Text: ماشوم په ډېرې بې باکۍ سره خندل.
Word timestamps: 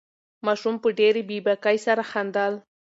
ماشوم 0.45 0.75
په 0.83 0.89
ډېرې 0.99 1.21
بې 1.29 1.37
باکۍ 1.45 1.77
سره 1.85 2.03
خندل. 2.11 2.53